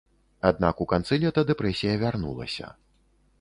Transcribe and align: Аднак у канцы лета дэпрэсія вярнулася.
Аднак 0.49 0.79
у 0.85 0.87
канцы 0.93 1.19
лета 1.25 1.43
дэпрэсія 1.51 1.93
вярнулася. 2.05 2.73